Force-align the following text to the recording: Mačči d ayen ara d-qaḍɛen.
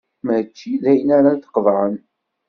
Mačči 0.25 0.71
d 0.83 0.83
ayen 0.91 1.09
ara 1.17 1.31
d-qaḍɛen. 1.33 1.95